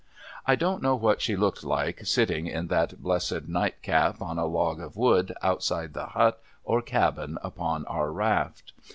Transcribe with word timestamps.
I 0.47 0.55
don't 0.55 0.81
know 0.81 0.95
what 0.95 1.21
she 1.21 1.35
looked 1.35 1.63
like, 1.63 2.03
sitting 2.07 2.47
in 2.47 2.69
that 2.69 3.03
blessed 3.03 3.47
night 3.47 3.83
cap, 3.83 4.19
on 4.19 4.39
a 4.39 4.47
log 4.47 4.79
of 4.79 4.97
wood, 4.97 5.31
outside 5.43 5.93
the 5.93 6.07
hut 6.07 6.41
or 6.63 6.81
cabin 6.81 7.37
upon 7.43 7.85
our 7.85 8.11
raft. 8.11 8.73